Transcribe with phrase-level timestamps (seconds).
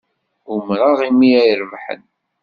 [0.53, 2.01] Umreɣ imi ay rebḥen.